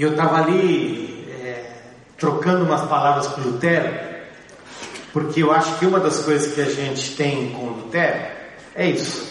[0.00, 1.72] E eu estava ali é,
[2.16, 4.09] trocando umas palavras com Lutero,
[5.12, 8.20] porque eu acho que uma das coisas que a gente tem com Lutero
[8.74, 9.28] é isso.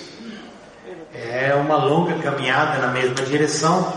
[1.13, 3.93] É uma longa caminhada na mesma direção,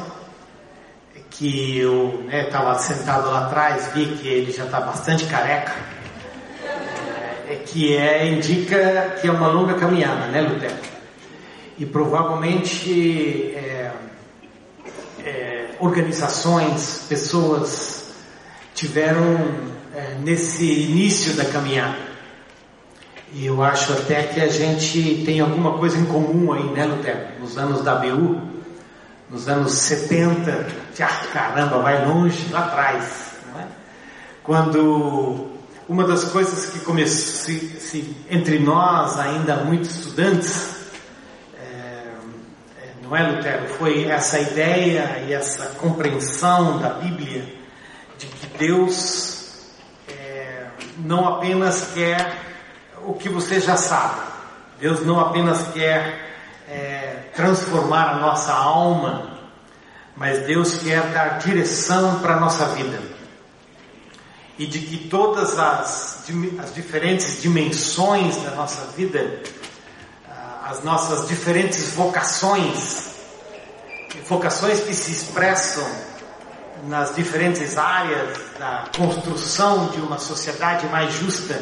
[1.30, 5.74] que eu estava né, sentado lá atrás, vi que ele já está bastante careca,
[7.48, 10.74] é, que é, indica que é uma longa caminhada, né, Lutero?
[11.78, 13.90] E provavelmente é,
[15.82, 18.14] organizações, pessoas
[18.72, 19.81] tiveram é,
[20.22, 22.12] nesse início da caminhada.
[23.32, 27.40] E eu acho até que a gente tem alguma coisa em comum aí, né, Lutero?
[27.40, 28.40] Nos anos da BU,
[29.30, 30.66] nos anos 70,
[31.00, 33.66] ah, caramba, vai longe, lá atrás, não é?
[34.42, 35.48] Quando
[35.88, 40.82] uma das coisas que começou se, se, entre nós, ainda muito estudantes,
[43.12, 43.68] não é, Lutero?
[43.74, 47.44] Foi essa ideia e essa compreensão da Bíblia
[48.18, 49.31] de que Deus é,
[51.04, 52.36] não apenas quer
[53.04, 54.20] o que você já sabe,
[54.78, 56.34] Deus não apenas quer
[56.68, 59.38] é, transformar a nossa alma,
[60.16, 63.00] mas Deus quer dar direção para a nossa vida.
[64.58, 66.28] E de que todas as,
[66.62, 69.42] as diferentes dimensões da nossa vida
[70.72, 73.10] as nossas diferentes vocações,
[74.26, 75.86] vocações que se expressam
[76.82, 81.60] nas diferentes áreas da construção de uma sociedade mais justa,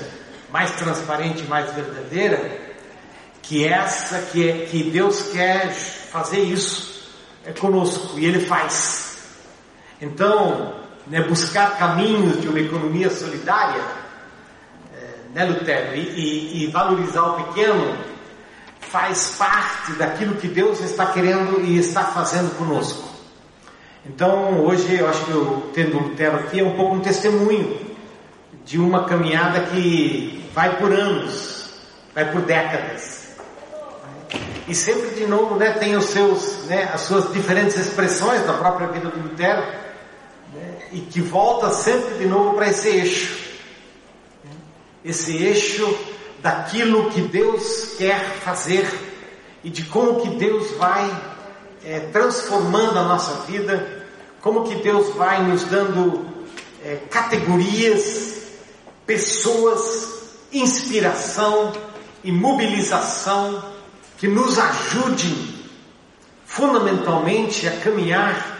[0.50, 2.58] mais transparente, mais verdadeira,
[3.42, 7.10] que essa que, é, que Deus quer fazer isso
[7.44, 9.18] é conosco e Ele faz.
[10.00, 10.74] Então,
[11.06, 13.82] né, buscar caminhos de uma economia solidária,
[14.94, 17.96] é, né, Lutero, e, e, e valorizar o pequeno
[18.80, 23.09] faz parte daquilo que Deus está querendo e está fazendo conosco.
[24.06, 27.78] Então, hoje eu acho que o Lutero aqui é um pouco um testemunho
[28.64, 31.74] de uma caminhada que vai por anos,
[32.14, 33.36] vai por décadas.
[34.66, 38.86] E sempre de novo, né, tem os seus, né, as suas diferentes expressões da própria
[38.86, 39.60] vida do Lutero,
[40.54, 43.38] né, e que volta sempre de novo para esse eixo.
[45.04, 45.98] Esse eixo
[46.40, 48.88] daquilo que Deus quer fazer
[49.62, 51.10] e de como que Deus vai
[51.84, 54.06] é, transformando a nossa vida,
[54.40, 56.26] como que Deus vai nos dando
[56.84, 58.42] é, categorias,
[59.06, 60.08] pessoas,
[60.52, 61.72] inspiração
[62.22, 63.62] e mobilização
[64.18, 65.60] que nos ajudem
[66.44, 68.58] fundamentalmente a caminhar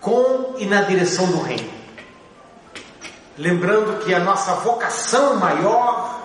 [0.00, 1.70] com e na direção do reino.
[3.38, 6.20] Lembrando que a nossa vocação maior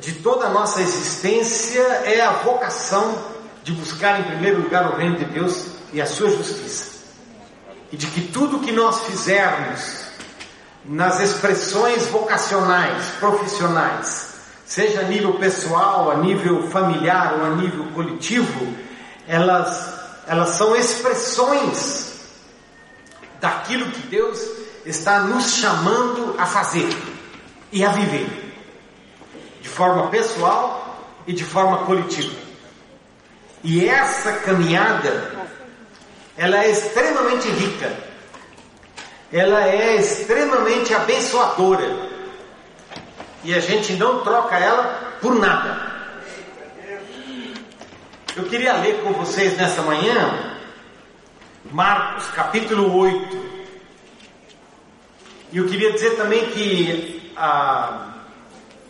[0.00, 3.35] de toda a nossa existência é a vocação
[3.66, 7.00] de buscar em primeiro lugar o reino de Deus e a sua justiça.
[7.90, 10.04] E de que tudo que nós fizermos
[10.84, 14.34] nas expressões vocacionais, profissionais,
[14.64, 18.72] seja a nível pessoal, a nível familiar ou a nível coletivo,
[19.26, 19.98] elas,
[20.28, 22.20] elas são expressões
[23.40, 24.48] daquilo que Deus
[24.84, 26.88] está nos chamando a fazer
[27.72, 28.54] e a viver
[29.60, 32.45] de forma pessoal e de forma coletiva.
[33.64, 35.32] E essa caminhada,
[36.36, 37.92] ela é extremamente rica,
[39.32, 41.88] ela é extremamente abençoadora,
[43.42, 45.94] e a gente não troca ela por nada.
[48.36, 50.58] Eu queria ler com vocês nessa manhã
[51.72, 53.56] Marcos capítulo 8.
[55.52, 58.12] E eu queria dizer também que a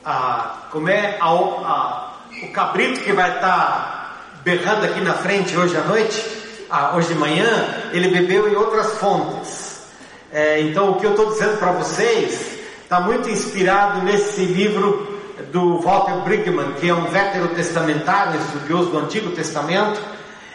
[0.06, 2.12] a, como é a, a,
[2.44, 3.95] o cabrito que vai estar tá
[4.46, 6.24] berrando aqui na frente hoje à noite,
[6.94, 9.88] hoje de manhã, ele bebeu em outras fontes.
[10.32, 15.20] É, então o que eu estou dizendo para vocês está muito inspirado nesse livro
[15.50, 20.00] do Walter Brigham, que é um veterotestamentário, estudioso do Antigo Testamento,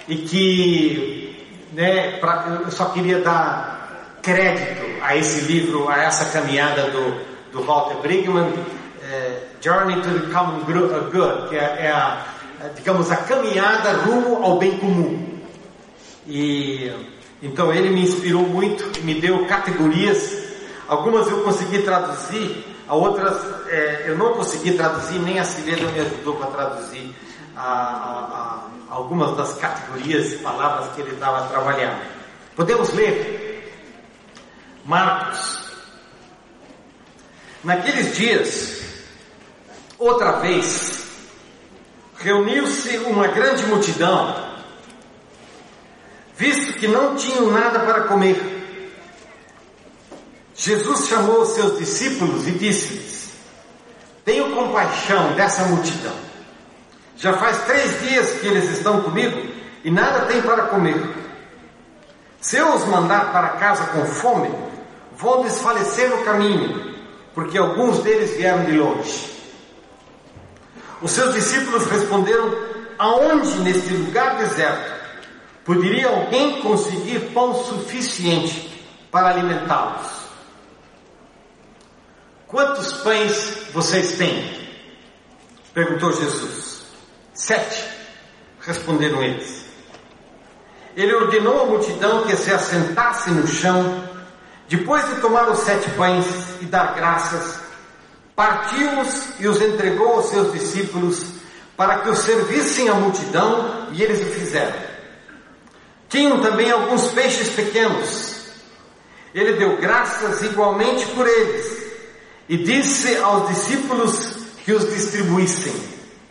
[0.07, 6.83] e que né, pra, eu só queria dar crédito a esse livro, a essa caminhada
[6.91, 7.21] do,
[7.51, 8.53] do Walter Brigham,
[9.03, 12.30] é, Journey to the Common uh, Good, que é, é a,
[12.69, 15.39] digamos, a caminhada rumo ao bem comum.
[16.27, 16.91] E
[17.41, 20.39] então ele me inspirou muito, me deu categorias.
[20.87, 23.37] Algumas eu consegui traduzir a outras
[23.71, 27.15] é, eu não consegui traduzir, nem a Cirela me ajudou para traduzir
[27.55, 32.01] a, a, a algumas das categorias e palavras que ele estava trabalhando.
[32.53, 33.73] Podemos ler
[34.83, 35.61] Marcos.
[37.63, 38.83] Naqueles dias,
[39.97, 41.10] outra vez,
[42.23, 44.35] reuniu-se uma grande multidão,
[46.37, 48.39] visto que não tinham nada para comer.
[50.55, 53.33] Jesus chamou os seus discípulos e disse-lhes:
[54.23, 56.13] Tenho compaixão dessa multidão.
[57.17, 59.51] Já faz três dias que eles estão comigo
[59.83, 60.99] e nada têm para comer.
[62.39, 64.51] Se eu os mandar para casa com fome,
[65.15, 66.95] vão desfalecer no caminho,
[67.33, 69.30] porque alguns deles vieram de longe.
[71.01, 72.53] Os seus discípulos responderam:
[72.97, 75.01] Aonde neste lugar deserto
[75.65, 80.21] poderia alguém conseguir pão suficiente para alimentá-los?
[82.47, 84.69] Quantos pães vocês têm?
[85.73, 86.81] Perguntou Jesus.
[87.33, 87.85] Sete,
[88.59, 89.65] responderam eles.
[90.95, 94.03] Ele ordenou à multidão que se assentasse no chão,
[94.67, 96.25] depois de tomar os sete pães
[96.59, 97.57] e dar graças,
[98.35, 101.25] partiu-os e os entregou aos seus discípulos
[101.75, 104.75] para que os servissem à multidão e eles o fizeram.
[106.09, 108.41] Tinham também alguns peixes pequenos.
[109.33, 111.81] Ele deu graças igualmente por eles
[112.49, 114.35] e disse aos discípulos
[114.65, 115.73] que os distribuíssem.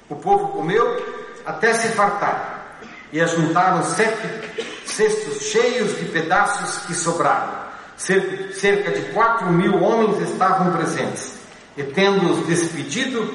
[0.08, 1.02] O povo comeu
[1.46, 2.78] até se fartar,
[3.12, 7.60] e ajuntaram sete cestos cheios de pedaços que sobraram.
[7.96, 11.39] Cerca de quatro mil homens estavam presentes.
[11.76, 13.32] E tendo-os despedido,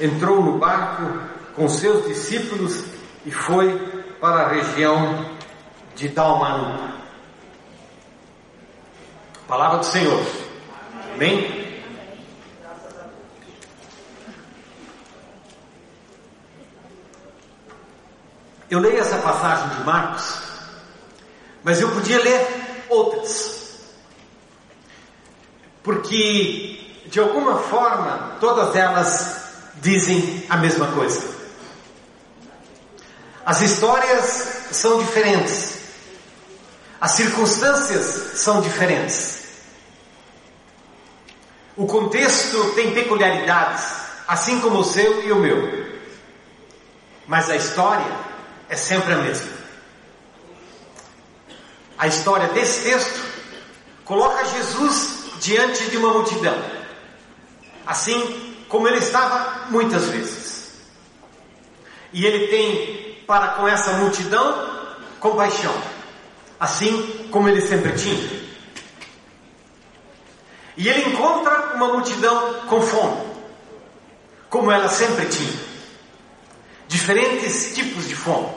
[0.00, 1.02] entrou no barco
[1.54, 2.84] com seus discípulos
[3.26, 3.76] e foi
[4.20, 5.36] para a região
[5.96, 6.94] de Dalmanuta.
[9.46, 10.22] Palavra do Senhor.
[11.14, 11.58] Amém?
[18.70, 20.42] Eu leio essa passagem de Marcos,
[21.64, 22.46] mas eu podia ler
[22.90, 23.94] outras,
[25.82, 29.36] porque de alguma forma todas elas
[29.76, 31.22] dizem a mesma coisa.
[33.44, 35.78] As histórias são diferentes,
[37.00, 39.38] as circunstâncias são diferentes,
[41.76, 43.84] o contexto tem peculiaridades,
[44.26, 45.88] assim como o seu e o meu,
[47.26, 48.04] mas a história
[48.68, 49.58] é sempre a mesma.
[51.96, 53.18] A história desse texto
[54.04, 56.77] coloca Jesus diante de uma multidão,
[57.88, 60.72] assim como ele estava muitas vezes.
[62.12, 64.76] E ele tem para com essa multidão
[65.18, 65.74] compaixão,
[66.60, 68.38] assim como ele sempre tinha.
[70.76, 73.22] E ele encontra uma multidão com fome,
[74.50, 75.68] como ela sempre tinha
[76.86, 78.48] diferentes tipos de fome,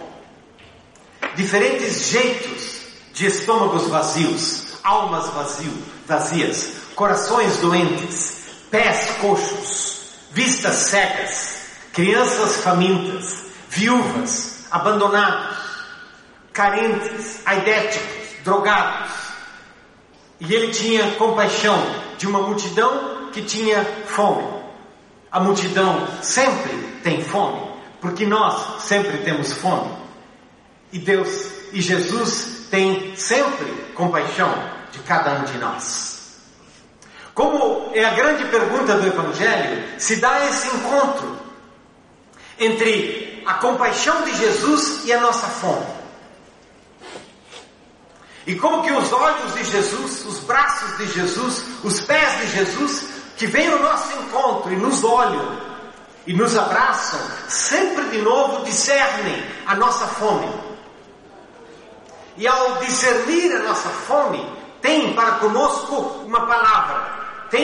[1.35, 2.81] diferentes jeitos
[3.13, 5.73] de estômagos vazios, almas vazio,
[6.05, 8.40] vazias, corações doentes,
[8.71, 10.01] pés coxos,
[10.31, 15.57] vistas cegas, crianças famintas, viúvas, abandonados,
[16.53, 19.11] carentes, aidéticos, drogados.
[20.39, 21.77] E ele tinha compaixão
[22.17, 24.61] de uma multidão que tinha fome.
[25.31, 26.71] A multidão sempre
[27.03, 27.71] tem fome
[28.01, 29.91] porque nós sempre temos fome.
[30.91, 34.53] E Deus e Jesus têm sempre compaixão
[34.91, 36.20] de cada um de nós.
[37.33, 41.37] Como é a grande pergunta do Evangelho, se dá esse encontro
[42.59, 46.01] entre a compaixão de Jesus e a nossa fome.
[48.45, 53.05] E como que os olhos de Jesus, os braços de Jesus, os pés de Jesus,
[53.37, 55.71] que vêm ao nosso encontro e nos olham
[56.25, 60.47] e nos abraçam, sempre de novo discernem a nossa fome.
[62.37, 64.43] E ao discernir a nossa fome,
[64.81, 65.95] tem para conosco
[66.25, 66.80] uma palavra,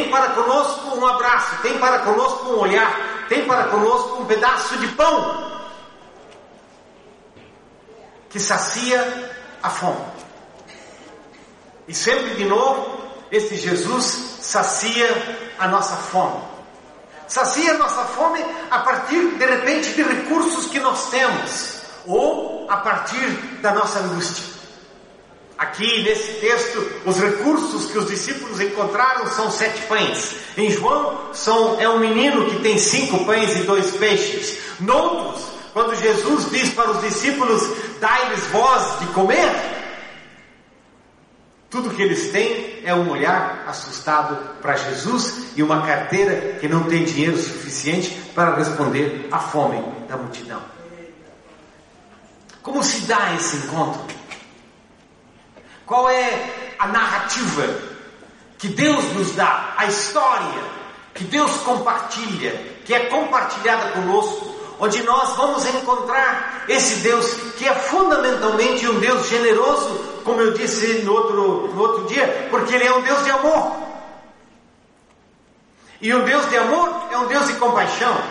[0.08, 4.78] tem para conosco um abraço, tem para conosco um olhar, tem para conosco um pedaço
[4.78, 5.52] de pão
[8.30, 10.06] que sacia a fome.
[11.88, 12.98] E sempre de novo,
[13.32, 15.08] esse Jesus sacia
[15.60, 16.58] a nossa fome
[17.28, 23.28] sacia nossa fome a partir, de repente, de recursos que nós temos, ou a partir
[23.62, 24.57] da nossa angústia.
[25.58, 30.36] Aqui nesse texto, os recursos que os discípulos encontraram são sete pães.
[30.56, 34.60] Em João, são, é um menino que tem cinco pães e dois peixes.
[34.80, 37.64] Noutros, quando Jesus diz para os discípulos:
[38.00, 39.50] Dai-lhes voz de comer,
[41.70, 46.84] Tudo que eles têm é um olhar assustado para Jesus e uma carteira que não
[46.84, 50.62] tem dinheiro suficiente para responder à fome da multidão.
[52.62, 54.17] Como se dá esse encontro?
[55.88, 57.66] Qual é a narrativa
[58.58, 60.62] que Deus nos dá, a história
[61.14, 62.52] que Deus compartilha,
[62.86, 69.28] que é compartilhada conosco, onde nós vamos encontrar esse Deus que é fundamentalmente um Deus
[69.30, 73.32] generoso como eu disse no outro, no outro dia, porque Ele é um Deus de
[73.32, 73.78] amor.
[76.02, 78.22] E um Deus de amor é um Deus de compaixão.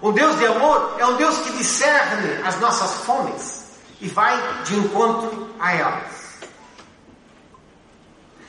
[0.00, 3.61] Um Deus de amor é um Deus que discerne as nossas fomes
[4.02, 6.22] e vai de encontro a elas.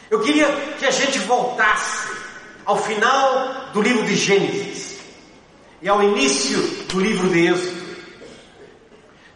[0.10, 2.08] Eu queria que a gente voltasse
[2.66, 5.00] ao final do livro de Gênesis
[5.82, 7.84] e ao início do livro de Êxodo.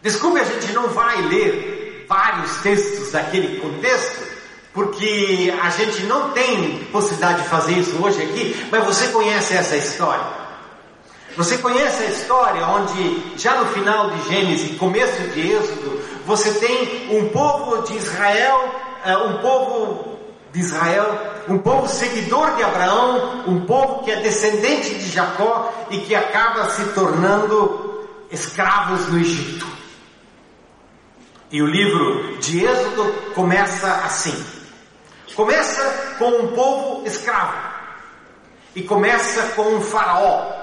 [0.02, 4.26] Desculpe, a gente não vai ler vários textos daquele contexto,
[4.72, 9.76] porque a gente não tem possibilidade de fazer isso hoje aqui, mas você conhece essa
[9.76, 10.47] história.
[11.38, 17.16] Você conhece a história onde, já no final de Gênesis, começo de Êxodo, você tem
[17.16, 20.18] um povo de Israel, eh, um povo
[20.52, 21.16] de Israel,
[21.46, 26.70] um povo seguidor de Abraão, um povo que é descendente de Jacó e que acaba
[26.70, 29.66] se tornando escravos no Egito.
[31.52, 34.44] E o livro de Êxodo começa assim:
[35.36, 37.56] começa com um povo escravo,
[38.74, 40.57] e começa com um faraó.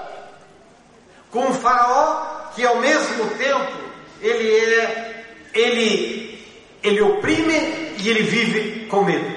[1.30, 3.72] Com um faraó que ao mesmo tempo
[4.20, 6.46] ele é, ele,
[6.82, 9.36] ele oprime e ele vive com medo.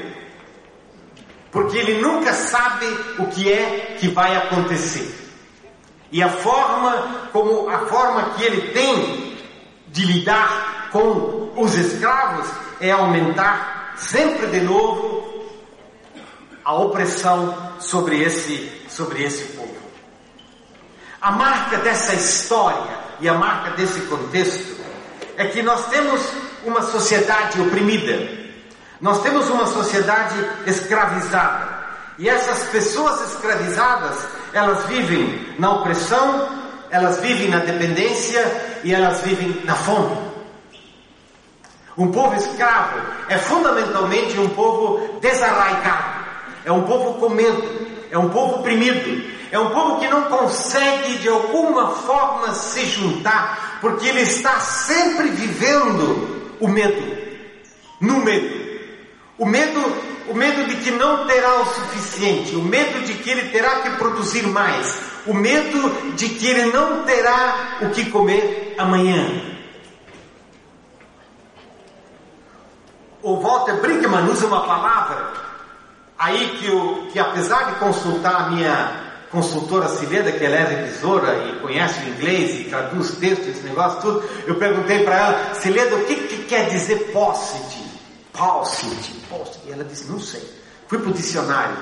[1.51, 2.85] Porque ele nunca sabe
[3.17, 5.15] o que é que vai acontecer.
[6.11, 9.37] E a forma como a forma que ele tem
[9.87, 12.47] de lidar com os escravos
[12.79, 15.45] é aumentar sempre de novo
[16.63, 19.58] a opressão sobre esse, sobre esse.
[21.21, 24.77] A marca dessa história e a marca desse contexto
[25.35, 26.21] é que nós temos
[26.63, 28.29] uma sociedade oprimida,
[29.01, 30.35] nós temos uma sociedade
[30.65, 31.77] escravizada.
[32.17, 34.17] E essas pessoas escravizadas,
[34.53, 36.49] elas vivem na opressão,
[36.89, 40.17] elas vivem na dependência e elas vivem na fome.
[41.97, 42.97] Um povo escravo
[43.27, 46.25] é fundamentalmente um povo desarraigado,
[46.63, 47.61] é um povo com medo,
[48.09, 53.79] é um povo oprimido, é um povo que não consegue de alguma forma se juntar,
[53.81, 57.17] porque ele está sempre vivendo o medo,
[57.99, 58.69] no medo.
[59.37, 59.79] O medo,
[60.27, 63.89] o medo de que não terá o suficiente, o medo de que ele terá que
[63.91, 69.49] produzir mais, o medo de que ele não terá o que comer amanhã.
[73.21, 75.33] o Walter Brinkman usa uma palavra
[76.17, 81.47] aí que, eu, que apesar de consultar a minha consultora Cileda, que ela é revisora
[81.47, 85.95] e conhece o inglês e traduz textos, esse negócio tudo, eu perguntei para ela, Cileda,
[85.95, 87.83] o que, que quer dizer paucity?
[88.33, 89.67] Paucity, paucity.
[89.67, 90.41] E ela disse, não sei.
[90.87, 91.77] Fui para o dicionário,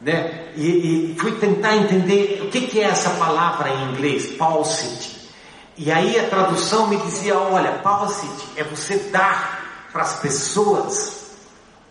[0.00, 0.52] né?
[0.54, 5.28] E, e, fui tentar entender o que, que é essa palavra em inglês, paucity.
[5.76, 11.20] E aí a tradução me dizia, olha, paucity é você dar para as pessoas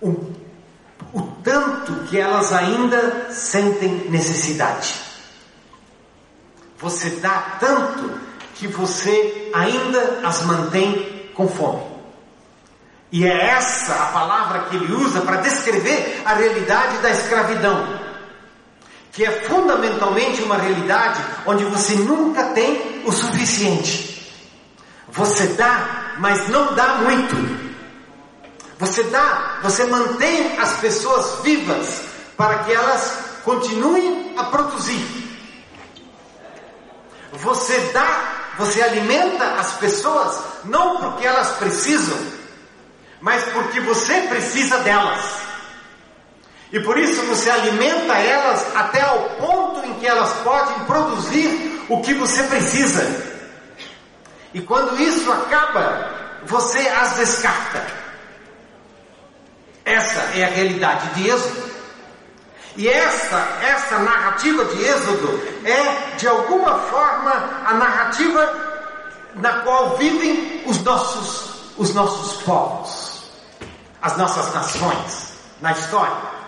[0.02, 0.39] o
[1.44, 4.94] tanto que elas ainda sentem necessidade.
[6.78, 8.12] Você dá tanto
[8.56, 11.84] que você ainda as mantém com fome.
[13.12, 18.00] E é essa a palavra que ele usa para descrever a realidade da escravidão,
[19.12, 24.32] que é fundamentalmente uma realidade onde você nunca tem o suficiente.
[25.12, 27.69] Você dá, mas não dá muito.
[28.80, 32.02] Você dá, você mantém as pessoas vivas
[32.38, 35.06] para que elas continuem a produzir.
[37.34, 42.18] Você dá, você alimenta as pessoas não porque elas precisam,
[43.20, 45.26] mas porque você precisa delas.
[46.72, 52.02] E por isso você alimenta elas até ao ponto em que elas podem produzir o
[52.02, 53.04] que você precisa.
[54.54, 57.99] E quando isso acaba, você as descarta.
[59.90, 61.68] Essa é a realidade de Êxodo.
[62.78, 67.32] E essa, essa narrativa de Êxodo é, de alguma forma,
[67.66, 68.70] a narrativa
[69.34, 73.24] na qual vivem os nossos, os nossos povos,
[74.00, 76.40] as nossas nações na história.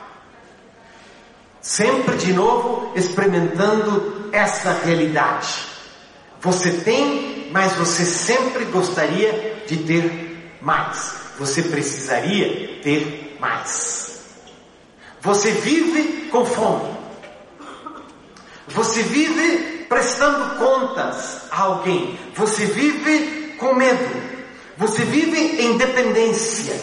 [1.61, 5.65] Sempre de novo experimentando essa realidade.
[6.41, 11.15] Você tem, mas você sempre gostaria de ter mais.
[11.39, 14.21] você precisaria ter mais.
[15.19, 16.95] Você vive com fome.
[18.69, 22.17] Você vive prestando contas a alguém.
[22.35, 24.09] Você vive com medo.
[24.77, 26.79] Você vive em dependência.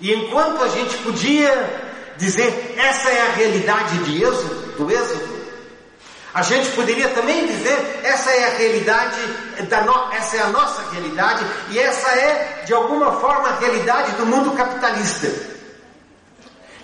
[0.00, 5.35] E enquanto a gente podia dizer essa é a realidade de êxodo, do êxodo,
[6.36, 9.16] a gente poderia também dizer essa é a realidade
[9.70, 10.12] da no...
[10.12, 14.52] essa é a nossa realidade e essa é de alguma forma a realidade do mundo
[14.52, 15.32] capitalista.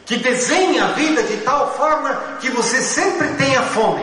[0.06, 4.02] Que desenha a vida de tal forma que você sempre tenha fome.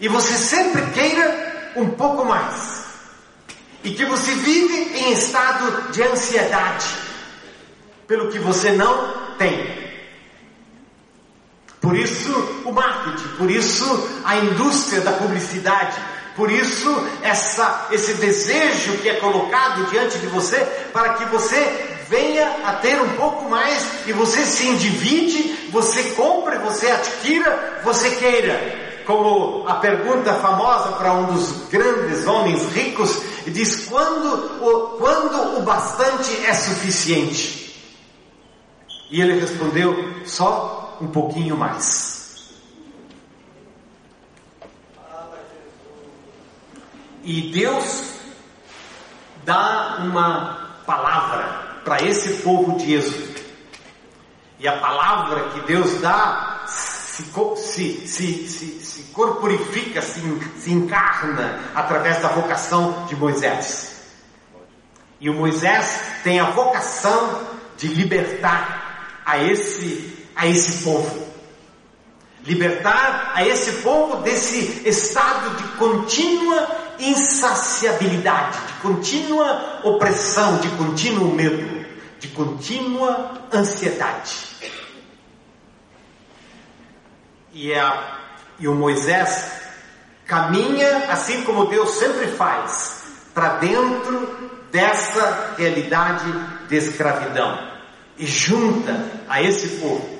[0.00, 2.82] E você sempre queira um pouco mais.
[3.84, 6.96] E que você vive em estado de ansiedade
[8.08, 9.87] pelo que você não tem.
[11.80, 12.32] Por isso
[12.64, 15.96] o marketing, por isso a indústria da publicidade,
[16.34, 20.58] por isso essa, esse desejo que é colocado diante de você
[20.92, 26.58] para que você venha a ter um pouco mais e você se endivide, você compre,
[26.58, 28.88] você adquira, você queira.
[29.04, 35.62] Como a pergunta famosa para um dos grandes homens ricos diz: quando o, quando o
[35.62, 37.74] bastante é suficiente?
[39.10, 42.18] E ele respondeu: só um pouquinho mais.
[47.22, 48.14] E Deus
[49.44, 53.38] dá uma palavra para esse povo de Êxodo.
[54.58, 57.24] E a palavra que Deus dá se,
[57.56, 60.20] se, se, se, se corporifica, se,
[60.58, 64.02] se encarna através da vocação de Moisés.
[65.20, 67.42] E o Moisés tem a vocação
[67.76, 71.26] de libertar a esse a esse povo.
[72.44, 76.68] Libertar a esse povo desse estado de contínua
[77.00, 81.84] insaciabilidade, de contínua opressão, de contínuo medo,
[82.20, 84.48] de contínua ansiedade.
[87.52, 88.18] E, a,
[88.60, 89.50] e o Moisés
[90.24, 93.02] caminha, assim como Deus sempre faz,
[93.34, 96.32] para dentro dessa realidade
[96.68, 97.58] de escravidão
[98.16, 100.17] e junta a esse povo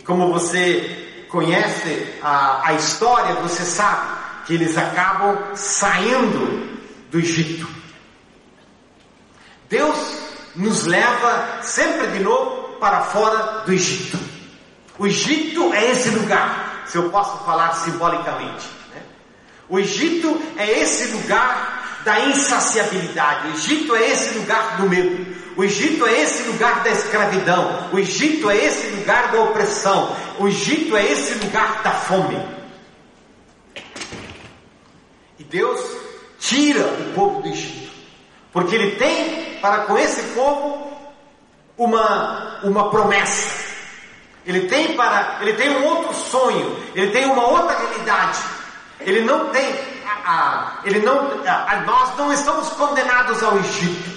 [0.00, 4.06] como você conhece a, a história, você sabe
[4.46, 7.68] que eles acabam saindo do Egito.
[9.68, 9.96] Deus
[10.54, 14.18] nos leva sempre de novo para fora do Egito.
[14.98, 18.66] O Egito é esse lugar, se eu posso falar simbolicamente.
[18.94, 19.02] Né?
[19.68, 23.48] O Egito é esse lugar da insaciabilidade.
[23.48, 25.41] O Egito é esse lugar do medo.
[25.56, 27.88] O Egito é esse lugar da escravidão.
[27.92, 30.16] O Egito é esse lugar da opressão.
[30.38, 32.40] O Egito é esse lugar da fome.
[35.38, 35.80] E Deus
[36.38, 37.92] tira o povo do Egito,
[38.52, 40.90] porque Ele tem para com esse povo
[41.76, 43.62] uma, uma promessa.
[44.44, 48.38] Ele tem para, ele tem um outro sonho, ele tem uma outra realidade.
[49.00, 49.72] Ele não tem,
[50.04, 54.11] a, a ele não, a, nós não estamos condenados ao Egito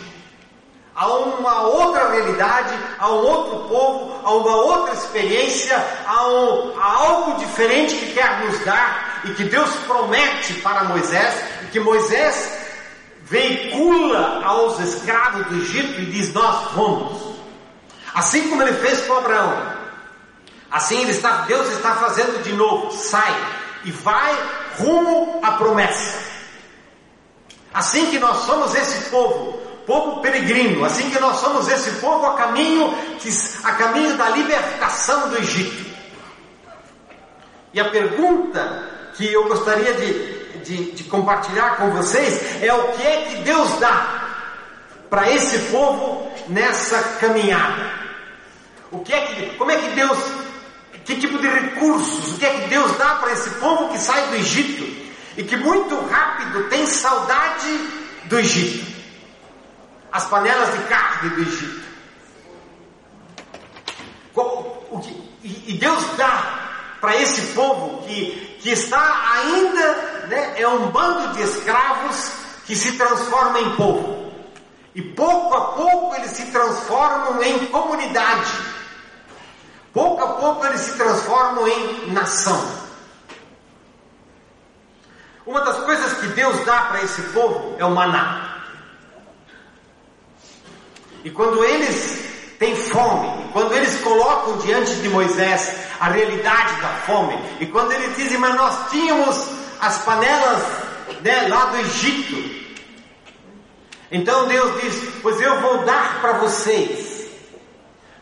[0.95, 5.75] a uma outra realidade, a um outro povo, a uma outra experiência,
[6.07, 11.35] a, um, a, algo diferente que quer nos dar e que Deus promete para Moisés
[11.63, 12.57] e que Moisés
[13.23, 17.35] veicula aos escravos do Egito e diz: Nós vamos.
[18.13, 19.73] Assim como ele fez com Abraão,
[20.71, 23.35] assim está, Deus está fazendo de novo: sai
[23.83, 24.33] e vai
[24.77, 26.23] rumo à promessa.
[27.73, 32.33] Assim que nós somos esse povo povo peregrino, assim que nós somos esse povo a
[32.35, 32.93] caminho,
[33.63, 35.85] a caminho da libertação do Egito.
[37.73, 43.03] E a pergunta que eu gostaria de, de, de compartilhar com vocês é o que
[43.03, 44.25] é que Deus dá
[45.09, 48.05] para esse povo nessa caminhada.
[48.91, 50.17] O que é que, como é que Deus,
[51.03, 54.25] que tipo de recursos, o que é que Deus dá para esse povo que sai
[54.27, 54.83] do Egito
[55.37, 57.77] e que muito rápido tem saudade
[58.25, 58.94] do Egito?
[60.15, 61.85] As panelas de carne do Egito.
[65.43, 69.93] E Deus dá para esse povo que, que está ainda,
[70.27, 72.31] né, é um bando de escravos
[72.65, 74.33] que se transforma em povo.
[74.95, 78.51] E pouco a pouco eles se transformam em comunidade.
[79.93, 82.85] Pouco a pouco eles se transformam em nação.
[85.45, 88.54] Uma das coisas que Deus dá para esse povo é o maná.
[91.25, 92.23] E quando eles
[92.59, 97.91] têm fome, e quando eles colocam diante de Moisés a realidade da fome, e quando
[97.93, 99.49] eles dizem, mas nós tínhamos
[99.81, 100.61] as panelas
[101.21, 102.65] né, lá do Egito.
[104.11, 107.27] Então Deus diz: Pois eu vou dar para vocês,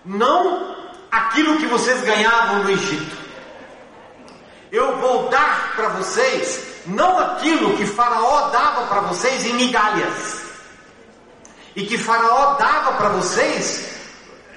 [0.05, 0.73] não
[1.11, 3.17] aquilo que vocês ganhavam no Egito,
[4.71, 10.42] eu vou dar para vocês, não aquilo que Faraó dava para vocês em migalhas,
[11.75, 13.93] e que Faraó dava para vocês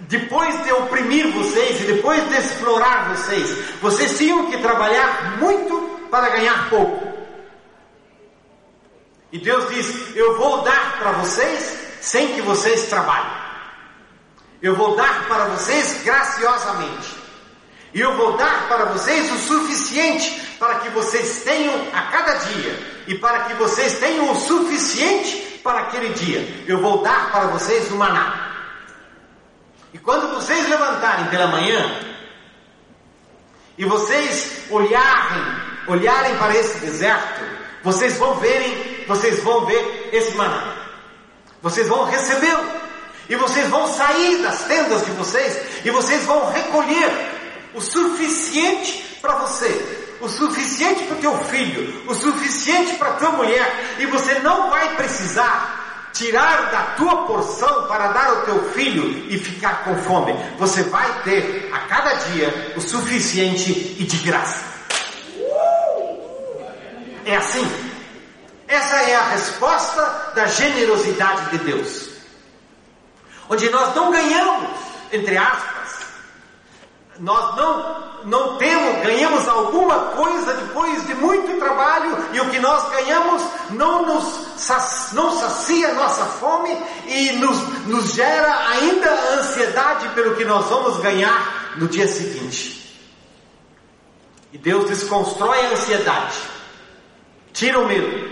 [0.00, 6.28] depois de oprimir vocês e depois de explorar vocês, vocês tinham que trabalhar muito para
[6.30, 7.06] ganhar pouco.
[9.32, 13.46] E Deus diz: Eu vou dar para vocês sem que vocês trabalhem.
[14.62, 17.16] Eu vou dar para vocês graciosamente.
[17.94, 23.04] E eu vou dar para vocês o suficiente para que vocês tenham a cada dia.
[23.06, 26.64] E para que vocês tenham o suficiente para aquele dia.
[26.68, 28.52] Eu vou dar para vocês o maná.
[29.92, 32.00] E quando vocês levantarem pela manhã
[33.76, 35.42] e vocês olharem,
[35.88, 37.42] olharem para esse deserto,
[37.82, 40.72] vocês vão verem, vocês vão ver esse maná.
[41.60, 42.86] Vocês vão recebê-lo.
[43.28, 47.10] E vocês vão sair das tendas de vocês e vocês vão recolher
[47.74, 49.68] o suficiente para você,
[50.20, 54.70] o suficiente para o teu filho, o suficiente para a tua mulher, e você não
[54.70, 60.32] vai precisar tirar da tua porção para dar ao teu filho e ficar com fome.
[60.58, 64.64] Você vai ter a cada dia o suficiente e de graça.
[67.24, 67.68] É assim.
[68.66, 72.10] Essa é a resposta da generosidade de Deus.
[73.48, 74.70] Onde nós não ganhamos,
[75.12, 75.98] entre aspas,
[77.18, 82.90] nós não não temos, ganhamos alguma coisa depois de muito trabalho e o que nós
[82.90, 84.46] ganhamos não nos
[85.12, 91.74] não sacia nossa fome e nos, nos gera ainda ansiedade pelo que nós vamos ganhar
[91.76, 93.00] no dia seguinte.
[94.52, 96.36] E Deus desconstrói a ansiedade,
[97.52, 98.28] tira o medo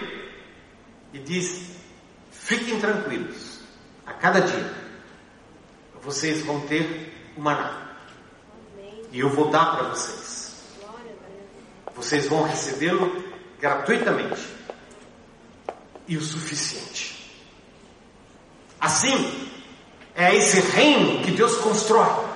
[1.12, 1.70] e diz:
[2.33, 3.61] fiquem tranquilos,
[4.04, 4.74] a cada dia
[6.02, 7.83] vocês vão ter uma maná
[9.14, 10.57] e eu vou dar para vocês.
[11.94, 13.24] Vocês vão recebê-lo
[13.61, 14.42] gratuitamente
[16.09, 17.14] e o suficiente.
[18.81, 19.48] Assim,
[20.16, 22.27] é esse reino que Deus constrói.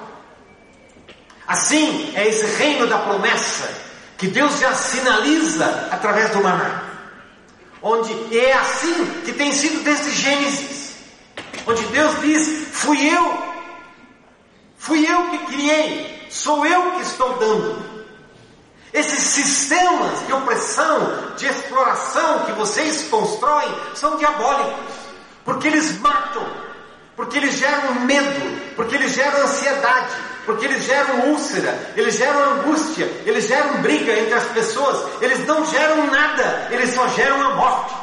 [1.48, 3.68] Assim, é esse reino da promessa
[4.16, 6.84] que Deus já sinaliza através do maná.
[7.82, 10.94] Onde é assim que tem sido desde Gênesis.
[11.66, 13.54] Onde Deus diz: Fui eu,
[14.76, 17.98] fui eu que criei, Sou eu que estou dando.
[18.92, 24.94] Esses sistemas de opressão, de exploração que vocês constroem são diabólicos,
[25.44, 26.46] porque eles matam,
[27.14, 30.14] porque eles geram medo, porque eles geram ansiedade,
[30.46, 35.64] porque eles geram úlcera, eles geram angústia, eles geram briga entre as pessoas, eles não
[35.66, 37.94] geram nada, eles só geram a morte.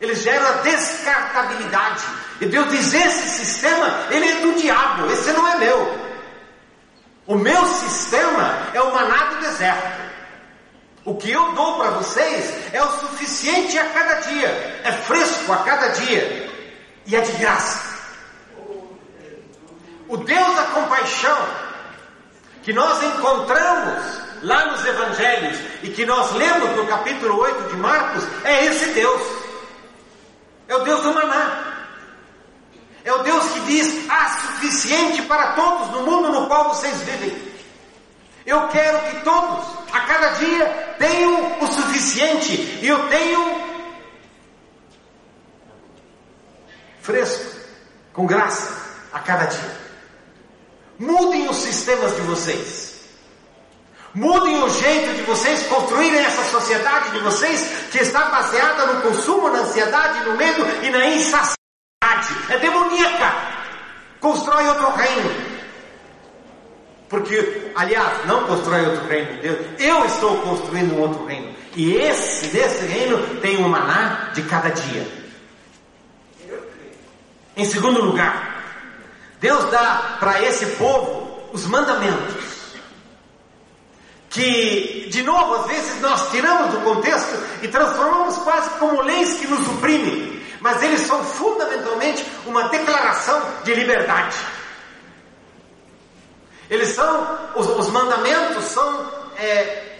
[0.00, 2.02] Eles geram a descartabilidade.
[2.40, 5.99] E Deus diz: esse sistema, ele é do diabo, esse não é meu.
[7.26, 10.10] O meu sistema é o maná do deserto.
[11.04, 15.58] O que eu dou para vocês é o suficiente a cada dia, é fresco a
[15.58, 16.50] cada dia
[17.06, 17.98] e é de graça.
[20.08, 21.38] O Deus da compaixão
[22.62, 28.24] que nós encontramos lá nos evangelhos e que nós lemos no capítulo 8 de Marcos
[28.44, 29.22] é esse Deus.
[30.68, 31.79] É o Deus do maná.
[33.04, 37.50] É o Deus que diz: há suficiente para todos no mundo no qual vocês vivem.
[38.46, 43.70] Eu quero que todos, a cada dia, tenham o suficiente e eu tenho
[47.00, 47.44] fresco,
[48.12, 48.74] com graça,
[49.12, 49.80] a cada dia.
[50.98, 52.90] Mudem os sistemas de vocês.
[54.12, 59.48] Mudem o jeito de vocês construírem essa sociedade de vocês que está baseada no consumo,
[59.48, 61.59] na ansiedade, no medo e na insaciedade
[62.50, 63.32] é demoníaca.
[64.20, 65.30] Constrói outro reino.
[67.08, 71.54] Porque, aliás, não constrói outro reino de Deus, eu estou construindo um outro reino.
[71.74, 75.06] E esse, desse reino, tem um maná de cada dia.
[77.56, 78.62] Em segundo lugar,
[79.40, 82.50] Deus dá para esse povo os mandamentos.
[84.28, 89.48] Que, de novo, às vezes nós tiramos do contexto e transformamos quase como leis que
[89.48, 94.36] nos oprimem mas eles são fundamentalmente uma declaração de liberdade.
[96.68, 99.96] Eles são, os, os mandamentos são é,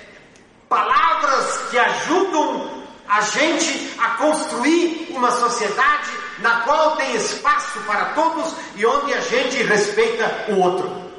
[0.69, 8.55] palavras que ajudam a gente a construir uma sociedade na qual tem espaço para todos
[8.77, 11.11] e onde a gente respeita o outro.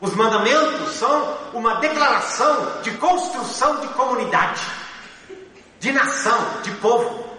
[0.00, 4.60] Os mandamentos são uma declaração de construção de comunidade,
[5.80, 7.31] de nação, de povo.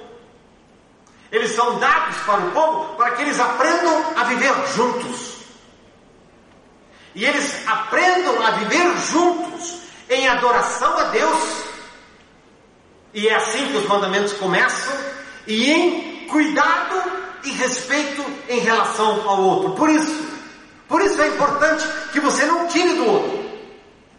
[1.33, 5.33] Eles são dados para o povo para que eles aprendam a viver juntos.
[7.15, 9.79] E eles aprendam a viver juntos
[10.11, 11.63] em adoração a Deus.
[13.15, 14.93] E é assim que os mandamentos começam,
[15.47, 17.01] e em cuidado
[17.43, 19.71] e respeito em relação ao outro.
[19.71, 20.27] Por isso,
[20.87, 23.43] por isso é importante que você não tire do outro.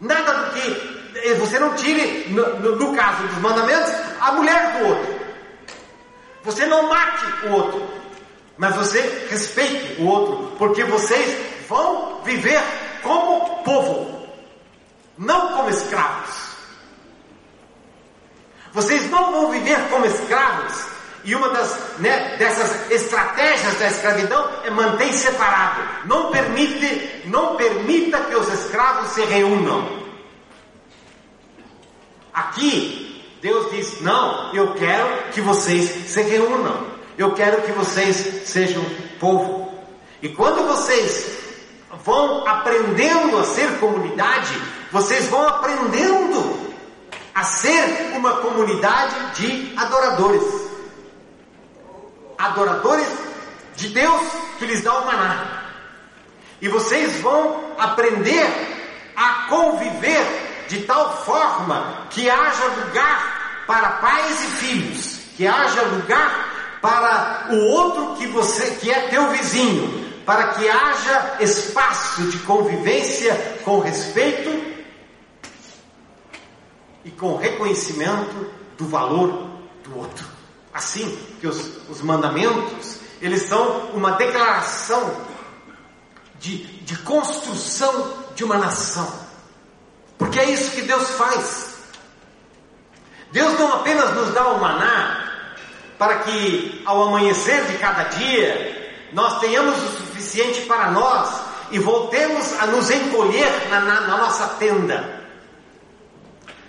[0.01, 4.79] Nada do que eh, você não tire, no, no, no caso dos mandamentos, a mulher
[4.79, 5.14] do outro.
[6.45, 7.89] Você não mate o outro,
[8.59, 12.63] mas você respeite o outro, porque vocês vão viver
[13.03, 14.29] como povo,
[15.17, 16.55] não como escravos.
[18.73, 20.95] Vocês não vão viver como escravos.
[21.23, 25.81] E uma das, né, dessas estratégias da escravidão é manter separado.
[26.07, 30.05] Não permite, não permita que os escravos se reúnam.
[32.35, 33.04] Aqui,
[33.45, 36.87] Deus diz: Não, eu quero que vocês se reúnam.
[37.19, 38.83] Eu quero que vocês sejam
[39.21, 39.71] povo.
[40.23, 41.27] E quando vocês
[42.07, 44.59] vão aprendendo a ser comunidade,
[44.91, 46.73] vocês vão aprendendo
[47.35, 50.71] a ser uma comunidade de adoradores.
[52.39, 53.09] Adoradores
[53.77, 54.23] de Deus
[54.59, 55.65] que lhes dá o maná.
[56.63, 58.47] E vocês vão aprender
[59.15, 63.34] a conviver de tal forma que haja lugar
[63.67, 69.31] para pais e filhos, que haja lugar para o outro que você que é teu
[69.31, 74.75] vizinho, para que haja espaço de convivência com respeito
[77.05, 79.51] e com reconhecimento do valor
[79.83, 80.27] do outro.
[80.73, 85.15] Assim que os, os mandamentos, eles são uma declaração
[86.39, 89.11] de, de construção de uma nação.
[90.19, 91.74] Porque é isso que Deus faz.
[93.35, 95.25] Deus não apenas nos dá o maná
[95.99, 101.43] para que ao amanhecer de cada dia nós tenhamos o suficiente para nós
[101.73, 105.21] e voltemos a nos encolher na, na, na nossa tenda.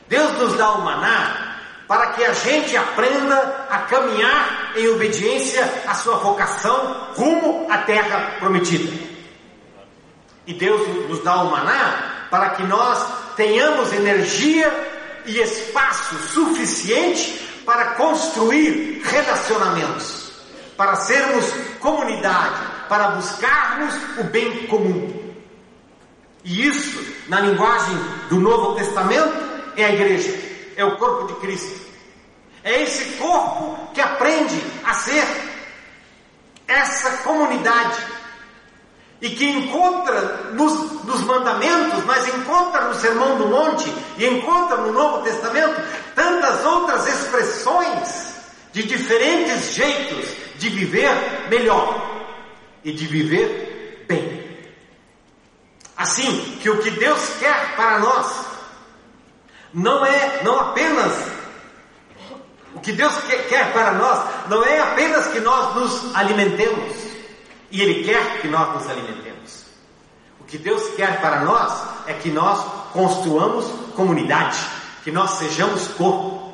[0.10, 1.56] Deus nos dá o maná
[1.88, 8.38] para que a gente aprenda a caminhar em obediência à sua vocação rumo à terra
[8.40, 8.92] prometida.
[10.48, 14.95] E Deus nos dá o maná para que nós tenhamos energia
[15.26, 20.32] e espaço suficiente para construir relacionamentos,
[20.78, 21.46] para sermos
[21.80, 22.56] comunidade,
[22.88, 25.34] para buscarmos o bem comum.
[26.44, 27.98] E isso, na linguagem
[28.30, 29.34] do Novo Testamento,
[29.76, 30.38] é a igreja,
[30.76, 31.86] é o corpo de Cristo.
[32.64, 35.26] É esse corpo que aprende a ser
[36.68, 37.98] essa comunidade
[39.26, 44.92] e que encontra nos, nos, mandamentos, mas encontra no Sermão do Monte e encontra no
[44.92, 45.82] Novo Testamento
[46.14, 48.36] tantas outras expressões
[48.72, 51.10] de diferentes jeitos de viver
[51.50, 52.28] melhor
[52.84, 54.46] e de viver bem.
[55.98, 58.28] Assim que o que Deus quer para nós
[59.74, 61.14] não é não apenas
[62.76, 63.16] o que Deus
[63.50, 67.05] quer para nós não é apenas que nós nos alimentemos
[67.76, 69.66] e Ele quer que nós nos alimentemos.
[70.40, 71.74] O que Deus quer para nós
[72.08, 74.58] é que nós construamos comunidade,
[75.04, 76.54] que nós sejamos corpo,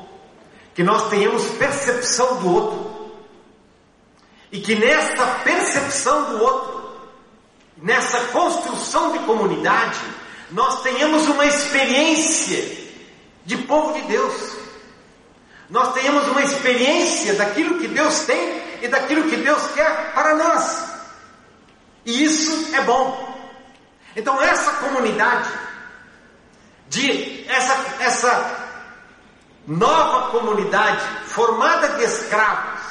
[0.74, 3.22] que nós tenhamos percepção do outro
[4.52, 6.92] e que nesta percepção do outro,
[7.78, 10.00] nessa construção de comunidade,
[10.50, 12.90] nós tenhamos uma experiência
[13.46, 14.56] de povo de Deus.
[15.70, 20.91] Nós tenhamos uma experiência daquilo que Deus tem e daquilo que Deus quer para nós.
[22.06, 23.32] E isso é bom.
[24.16, 25.50] Então essa comunidade
[26.90, 28.62] de essa essa
[29.68, 32.82] nova comunidade formada de escravos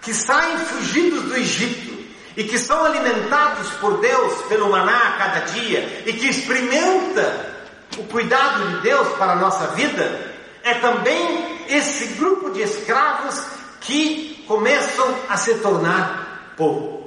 [0.00, 1.98] que saem fugidos do Egito
[2.36, 7.56] e que são alimentados por Deus pelo maná a cada dia e que experimenta
[7.96, 13.42] o cuidado de Deus para a nossa vida é também esse grupo de escravos
[13.80, 16.97] que começam a se tornar povo.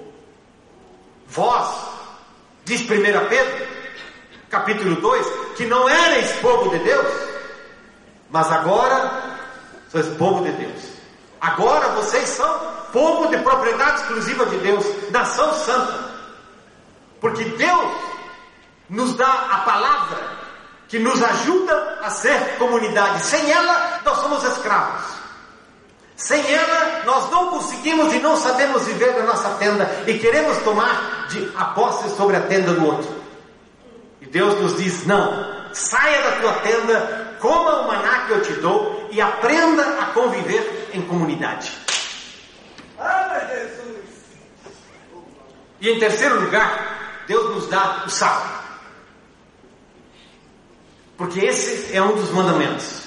[1.31, 1.65] Vós,
[2.65, 2.87] diz 1
[3.29, 3.67] Pedro,
[4.49, 7.07] capítulo 2, que não erais povo de Deus,
[8.29, 9.37] mas agora
[9.89, 10.81] sois povo de Deus.
[11.39, 12.59] Agora vocês são
[12.91, 16.11] povo de propriedade exclusiva de Deus, nação santa.
[17.21, 17.93] Porque Deus
[18.89, 20.19] nos dá a palavra
[20.89, 23.23] que nos ajuda a ser comunidade.
[23.23, 25.20] Sem ela, nós somos escravos.
[26.21, 31.25] Sem ela, nós não conseguimos e não sabemos viver na nossa tenda e queremos tomar
[31.29, 33.09] de, a posse sobre a tenda do outro.
[34.21, 38.53] E Deus nos diz: não, saia da tua tenda, coma o maná que eu te
[38.53, 41.71] dou e aprenda a conviver em comunidade.
[45.79, 48.61] E em terceiro lugar, Deus nos dá o sábado.
[51.17, 53.05] Porque esse é um dos mandamentos.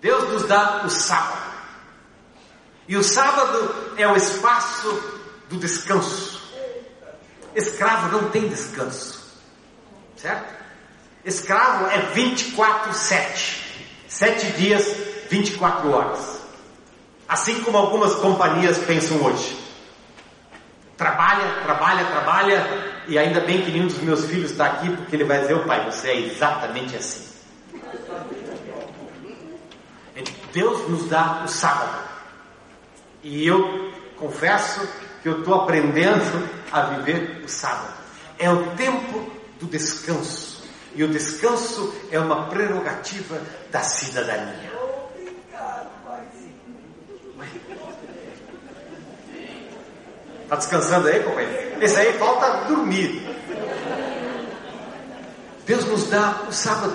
[0.00, 1.41] Deus nos dá o sábado.
[2.88, 6.42] E o sábado é o espaço do descanso.
[7.54, 9.22] Escravo não tem descanso.
[10.16, 10.62] Certo?
[11.24, 13.62] Escravo é 24 7.
[14.08, 14.84] Sete dias,
[15.30, 16.40] 24 horas.
[17.28, 19.56] Assim como algumas companhias pensam hoje.
[20.96, 25.24] Trabalha, trabalha, trabalha, e ainda bem que nenhum dos meus filhos está aqui, porque ele
[25.24, 27.32] vai dizer, o pai, você é exatamente assim.
[30.52, 32.11] Deus nos dá o sábado.
[33.22, 34.86] E eu confesso
[35.22, 37.94] que eu estou aprendendo a viver o sábado.
[38.38, 39.30] É o tempo
[39.60, 40.62] do descanso.
[40.94, 44.72] E o descanso é uma prerrogativa da cidadania.
[50.42, 51.82] Está descansando aí, companheiro?
[51.82, 53.26] Esse aí falta dormir.
[55.64, 56.94] Deus nos dá o sábado.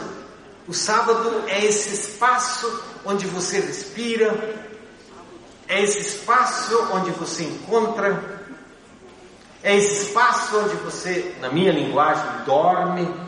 [0.68, 4.32] O sábado é esse espaço onde você respira,
[5.67, 8.45] é esse espaço onde você encontra,
[9.63, 13.27] é esse espaço onde você, na minha linguagem, dorme.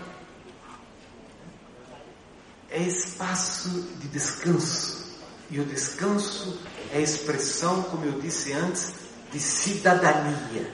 [2.69, 5.17] É espaço de descanso.
[5.49, 6.59] E o descanso
[6.93, 8.93] é expressão, como eu disse antes,
[9.31, 10.71] de cidadania.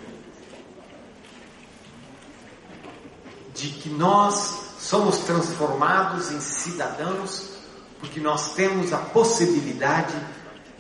[3.54, 7.56] De que nós somos transformados em cidadãos
[8.00, 10.14] porque nós temos a possibilidade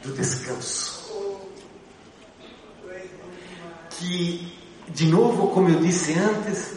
[0.06, 0.96] do descanso.
[3.92, 4.58] Que,
[4.90, 6.74] de novo, como eu disse antes,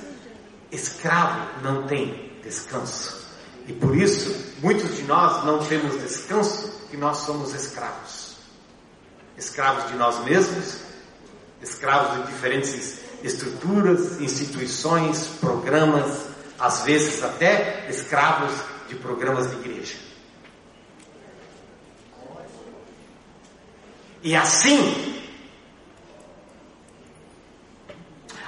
[0.70, 3.26] escravo não tem descanso.
[3.66, 8.36] E por isso, muitos de nós não temos descanso, porque nós somos escravos.
[9.36, 10.78] Escravos de nós mesmos,
[11.60, 16.26] escravos de diferentes estruturas, instituições, programas,
[16.58, 18.52] às vezes até escravos
[18.88, 20.07] de programas de igreja.
[24.22, 25.22] E assim,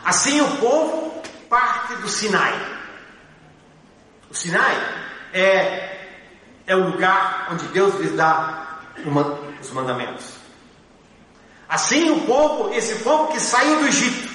[0.05, 2.55] assim o povo parte do Sinai.
[4.31, 4.77] O Sinai
[5.33, 6.09] é,
[6.67, 10.35] é o lugar onde Deus lhes dá uma, os mandamentos.
[11.69, 14.29] Assim o povo, esse povo que saiu do Egito,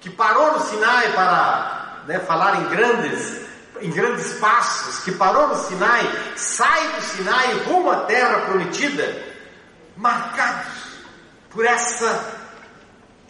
[0.00, 3.40] que parou no Sinai para né, falar em grandes,
[3.80, 6.02] em grandes passos, que parou no Sinai,
[6.36, 9.23] sai do Sinai rumo à terra prometida,
[9.96, 10.72] marcados
[11.50, 12.34] por essa,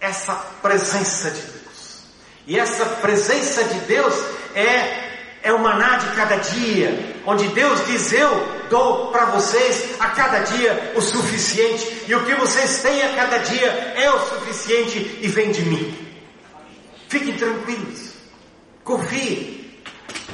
[0.00, 2.05] essa presença de Deus.
[2.46, 4.14] E essa presença de Deus
[4.55, 5.05] é
[5.44, 8.31] é o maná de cada dia, onde Deus diz: Eu
[8.70, 13.38] dou para vocês a cada dia o suficiente, e o que vocês têm a cada
[13.38, 15.98] dia é o suficiente e vem de mim.
[17.09, 18.14] Fiquem tranquilos,
[18.83, 19.62] confiem.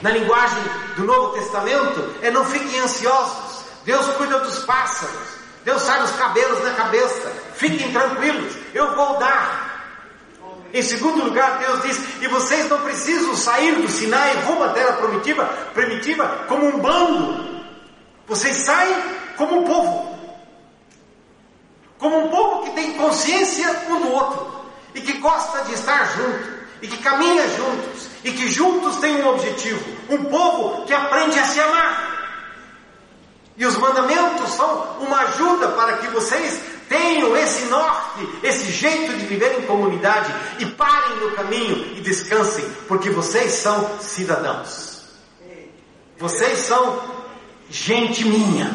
[0.00, 0.62] Na linguagem
[0.96, 3.64] do Novo Testamento, é não fiquem ansiosos.
[3.84, 5.28] Deus cuida dos pássaros,
[5.64, 7.32] Deus sai os cabelos na cabeça.
[7.54, 9.70] Fiquem tranquilos, eu vou dar.
[10.72, 14.92] Em segundo lugar, Deus diz: e vocês não precisam sair do Sinai rumo à terra
[14.94, 15.44] primitiva,
[15.74, 17.60] primitiva como um bando.
[18.26, 18.94] Vocês saem
[19.36, 20.18] como um povo.
[21.98, 24.60] Como um povo que tem consciência um do outro.
[24.94, 26.60] E que gosta de estar junto.
[26.80, 28.08] E que caminha juntos.
[28.22, 29.84] E que juntos tem um objetivo.
[30.08, 32.09] Um povo que aprende a se amar.
[33.60, 39.26] E os mandamentos são uma ajuda para que vocês tenham esse norte, esse jeito de
[39.26, 45.04] viver em comunidade e parem no caminho e descansem, porque vocês são cidadãos.
[46.16, 47.02] Vocês são
[47.68, 48.74] gente minha.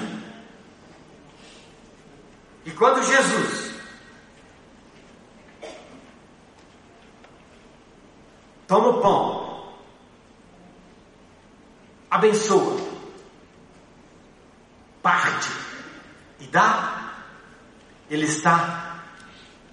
[2.63, 3.71] E quando Jesus
[8.67, 9.73] toma o pão,
[12.11, 12.94] abençoa,
[15.05, 15.51] parte
[16.39, 17.13] e dá,
[18.09, 19.03] ele está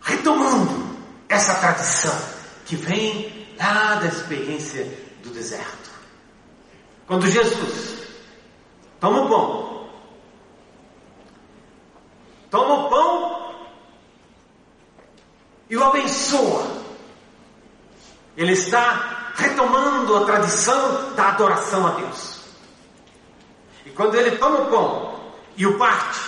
[0.03, 0.95] retomando
[1.27, 2.15] essa tradição
[2.67, 4.85] que vem lá da experiência
[5.23, 5.91] do deserto.
[7.07, 8.09] Quando Jesus
[9.01, 9.91] toma o pão,
[12.51, 13.55] toma o pão
[15.71, 16.83] e o abençoa,
[18.37, 22.43] ele está retomando a tradição da adoração a Deus.
[23.87, 25.12] E quando ele toma o pão
[25.57, 26.21] e o parte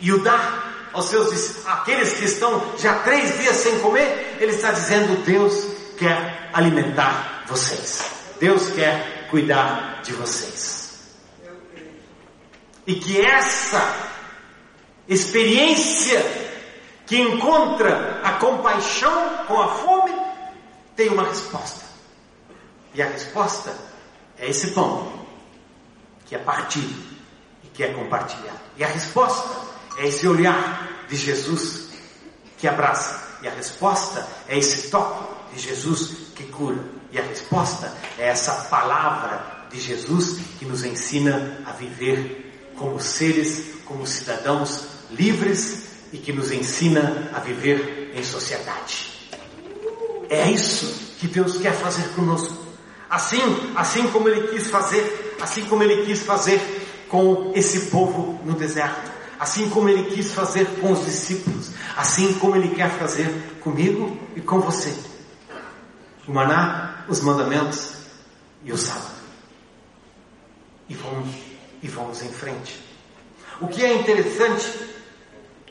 [0.00, 4.72] e o dá aos seus aqueles que estão já três dias sem comer, ele está
[4.72, 5.66] dizendo: Deus
[5.98, 8.04] quer alimentar vocês.
[8.40, 10.78] Deus quer cuidar de vocês.
[12.86, 13.94] E que essa
[15.08, 16.20] experiência
[17.06, 20.14] que encontra a compaixão com a fome,
[20.94, 21.84] tem uma resposta.
[22.94, 23.74] E a resposta
[24.38, 25.26] é esse pão
[26.26, 27.07] que é partido
[27.78, 28.58] que é compartilhado.
[28.76, 29.56] E a resposta
[29.98, 31.90] é esse olhar de Jesus
[32.58, 33.38] que abraça.
[33.40, 36.84] E a resposta é esse toque de Jesus que cura.
[37.12, 43.76] E a resposta é essa palavra de Jesus que nos ensina a viver como seres,
[43.84, 49.30] como cidadãos livres e que nos ensina a viver em sociedade.
[50.28, 52.58] É isso que Deus quer fazer conosco.
[53.08, 53.40] Assim,
[53.76, 56.77] assim como ele quis fazer, assim como ele quis fazer
[57.08, 62.56] com esse povo no deserto, assim como ele quis fazer com os discípulos, assim como
[62.56, 63.28] ele quer fazer
[63.60, 64.94] comigo e com você.
[66.26, 67.92] O maná, os mandamentos
[68.64, 69.18] e o sábado.
[70.88, 71.34] E vamos,
[71.82, 72.80] e vamos em frente.
[73.60, 74.70] O que é interessante,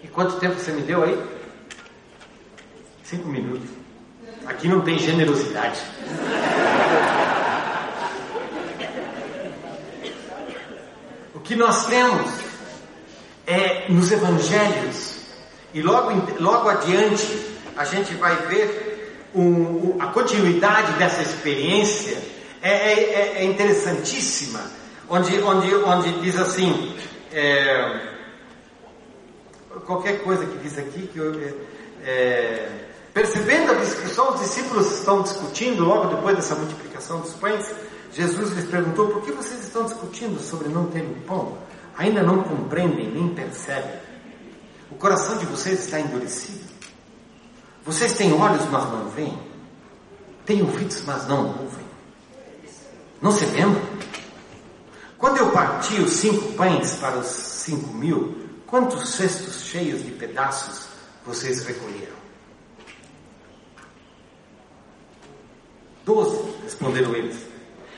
[0.03, 1.17] e quanto tempo você me deu aí?
[3.03, 3.69] Cinco minutos.
[4.45, 5.79] Aqui não tem generosidade.
[11.47, 12.29] Que nós temos
[13.45, 15.15] é nos evangelhos,
[15.73, 17.25] e logo, logo adiante
[17.77, 22.17] a gente vai ver um, a continuidade dessa experiência,
[22.61, 24.59] é, é, é interessantíssima,
[25.09, 26.93] onde, onde, onde diz assim,
[27.31, 28.01] é,
[29.85, 31.33] qualquer coisa que diz aqui, que eu,
[32.03, 32.87] é, é
[33.17, 37.65] Percebendo a discussão, os discípulos estão discutindo logo depois dessa multiplicação dos pães.
[38.17, 41.55] Jesus lhes perguntou: por que vocês estão discutindo sobre não terem pão?
[41.95, 43.99] Ainda não compreendem nem percebem.
[44.89, 46.65] O coração de vocês está endurecido.
[47.85, 49.39] Vocês têm olhos, mas não veem.
[50.47, 51.85] Têm ouvidos, mas não ouvem.
[53.21, 53.83] Não se lembram?
[55.19, 60.87] Quando eu parti os cinco pães para os cinco mil, quantos cestos cheios de pedaços
[61.23, 62.17] vocês recolheram?
[66.03, 67.46] Doze, responderam eles.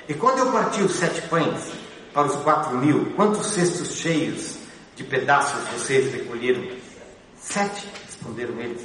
[0.09, 1.71] E quando eu parti os sete pães
[2.11, 4.57] para os quatro mil, quantos cestos cheios
[4.95, 6.67] de pedaços vocês recolheram?
[7.37, 8.81] Sete, responderam eles.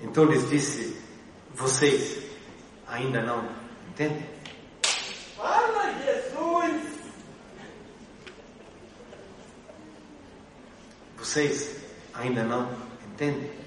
[0.00, 0.96] Então lhes disse:
[1.52, 2.20] Vocês
[2.86, 3.44] ainda não
[3.88, 4.24] entendem?
[5.36, 6.82] Fala, Jesus!
[11.18, 11.76] Vocês
[12.14, 12.70] ainda não
[13.08, 13.63] entendem?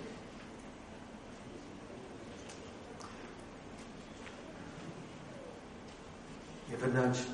[6.78, 7.28] É verdade.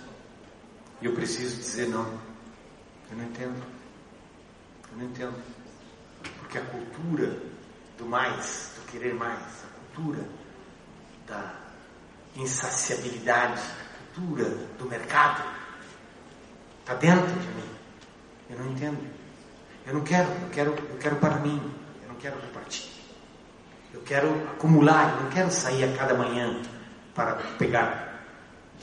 [1.01, 2.05] E eu preciso dizer não.
[3.11, 3.61] Eu não entendo.
[4.89, 5.35] Eu não entendo.
[6.39, 7.37] Porque a cultura
[7.97, 10.25] do mais, do querer mais, a cultura
[11.27, 11.55] da
[12.37, 14.45] insaciabilidade, a cultura
[14.79, 15.43] do mercado,
[16.79, 17.69] está dentro de mim.
[18.49, 19.13] Eu não entendo.
[19.85, 21.61] Eu não quero, eu quero, eu quero para mim.
[22.01, 22.89] Eu não quero repartir.
[23.93, 26.61] Eu quero acumular, eu não quero sair a cada manhã
[27.13, 28.12] para pegar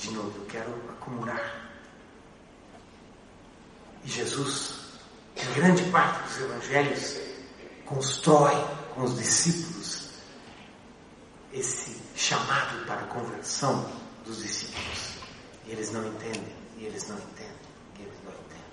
[0.01, 1.71] de novo, eu quero acumular.
[4.03, 4.75] E Jesus,
[5.37, 7.17] em grande parte dos evangelhos,
[7.85, 8.55] constrói
[8.95, 10.09] com os discípulos
[11.53, 13.87] esse chamado para a conversão
[14.25, 15.19] dos discípulos.
[15.67, 17.53] E eles não entendem, e eles não entendem,
[17.99, 18.65] e eles não entendem.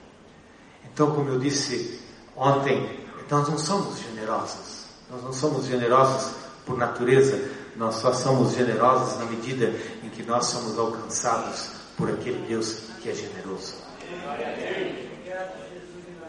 [0.85, 1.99] Então, como eu disse
[2.35, 4.85] ontem, nós não somos generosos.
[5.09, 6.33] Nós não somos generosos
[6.65, 7.37] por natureza,
[7.77, 9.73] nós só somos generosos na medida
[10.03, 13.75] em que nós somos alcançados por aquele Deus que é generoso.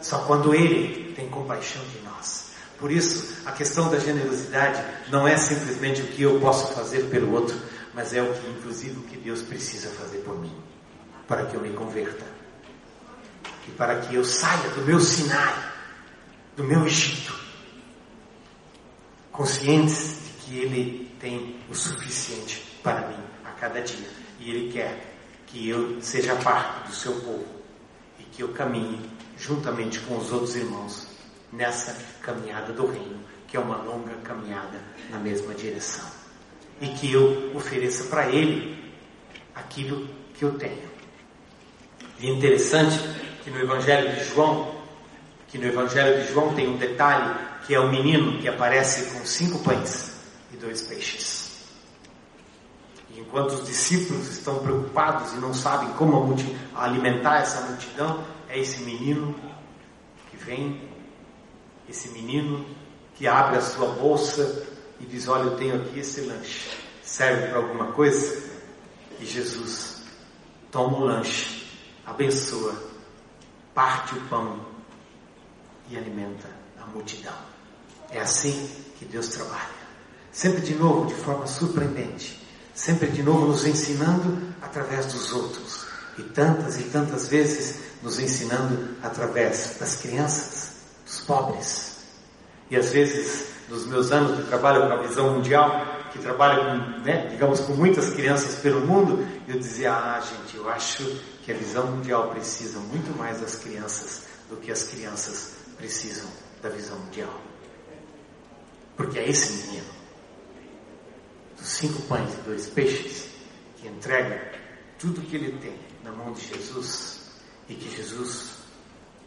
[0.01, 2.49] Só quando Ele tem compaixão de nós.
[2.78, 4.80] Por isso, a questão da generosidade
[5.11, 7.57] não é simplesmente o que eu posso fazer pelo outro,
[7.92, 10.55] mas é o que, inclusive, o que Deus precisa fazer por mim,
[11.26, 12.24] para que eu me converta
[13.66, 15.72] e para que eu saia do meu Sinai,
[16.57, 17.34] do meu Egito,
[19.32, 24.09] conscientes de que Ele tem o suficiente para mim a cada dia.
[24.41, 25.14] E Ele quer
[25.47, 27.47] que eu seja parte do seu povo
[28.19, 29.01] e que eu caminhe
[29.39, 31.09] juntamente com os outros irmãos
[31.53, 34.79] nessa caminhada do reino, que é uma longa caminhada
[35.11, 36.05] na mesma direção.
[36.81, 38.93] E que eu ofereça para Ele
[39.55, 40.89] aquilo que eu tenho.
[42.21, 42.99] E é interessante
[43.43, 44.75] que no Evangelho de João,
[45.49, 47.35] que no Evangelho de João tem um detalhe
[47.66, 50.18] que é o menino que aparece com cinco pães
[50.53, 51.59] e dois peixes.
[53.11, 56.36] E enquanto os discípulos estão preocupados e não sabem como
[56.74, 59.34] alimentar essa multidão, é esse menino
[60.30, 60.88] que vem,
[61.88, 62.66] esse menino
[63.14, 64.66] que abre a sua bolsa
[65.01, 66.70] e diz: Olha, eu tenho aqui esse lanche,
[67.03, 68.49] serve para alguma coisa?
[69.18, 70.05] E Jesus
[70.70, 71.66] toma o lanche,
[72.07, 72.74] abençoa,
[73.74, 74.61] parte o pão
[75.90, 76.49] e alimenta
[76.80, 77.34] a multidão.
[78.11, 79.78] É assim que Deus trabalha.
[80.39, 82.41] Sempre de novo, de forma surpreendente.
[82.72, 85.84] Sempre de novo nos ensinando através dos outros.
[86.16, 90.74] E tantas e tantas vezes nos ensinando através das crianças,
[91.05, 91.97] dos pobres.
[92.70, 97.01] E às vezes, nos meus anos de trabalho com a visão mundial, que trabalha com,
[97.01, 101.03] né, digamos, com muitas crianças pelo mundo, eu dizia, ah, gente, eu acho
[101.43, 106.28] que a visão mundial precisa muito mais das crianças do que as crianças precisam
[106.62, 107.41] da visão mundial.
[108.97, 109.97] Porque é esse menino,
[111.59, 113.28] dos cinco pães e dois peixes,
[113.76, 114.52] que entrega
[114.98, 117.32] tudo que ele tem na mão de Jesus
[117.68, 118.50] e que Jesus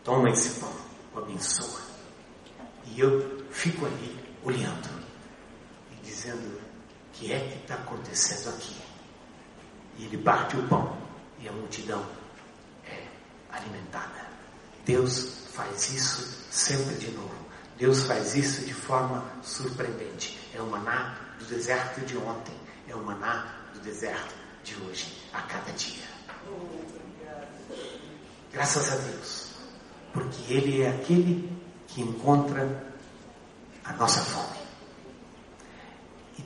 [0.04, 0.74] toma esse pão,
[1.14, 1.82] o abençoa.
[2.86, 4.90] E eu fico ali olhando
[5.92, 6.62] e dizendo: o
[7.14, 8.76] que é que está acontecendo aqui?
[9.98, 10.98] E ele bate o pão
[11.40, 12.06] e a multidão
[12.86, 13.04] é
[13.52, 14.30] alimentada.
[14.86, 17.36] Deus faz isso sempre de novo.
[17.78, 20.40] Deus faz isso de forma surpreendente.
[20.54, 22.56] É o maná do deserto de ontem,
[22.88, 26.04] é o maná do deserto de hoje, a cada dia.
[28.54, 29.52] Graças a Deus,
[30.14, 31.52] porque Ele é aquele
[31.88, 32.84] que encontra
[33.84, 34.60] a nossa fome
[36.38, 36.44] e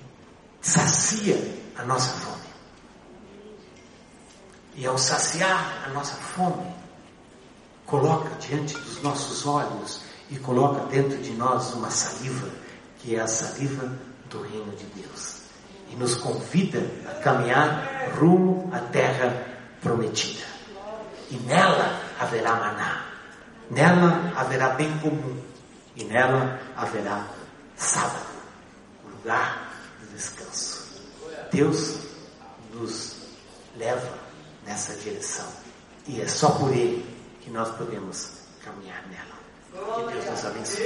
[0.61, 1.37] sacia
[1.77, 2.45] a nossa fome.
[4.75, 6.73] E ao saciar a nossa fome,
[7.85, 12.49] coloca diante dos nossos olhos e coloca dentro de nós uma saliva,
[12.99, 15.41] que é a saliva do reino de Deus.
[15.89, 16.79] E nos convida
[17.09, 19.45] a caminhar rumo à terra
[19.81, 20.43] prometida.
[21.31, 23.05] E nela haverá maná,
[23.69, 25.41] nela haverá bem comum,
[25.95, 27.25] e nela haverá
[27.75, 28.25] sábado,
[29.03, 29.71] lugar
[30.01, 30.85] de descanso.
[31.51, 31.99] Deus
[32.73, 33.15] nos
[33.75, 34.17] leva
[34.65, 35.47] nessa direção.
[36.07, 37.05] E é só por Ele
[37.41, 38.33] que nós podemos
[38.63, 39.95] caminhar nela.
[39.95, 40.85] Que Deus nos abençoe.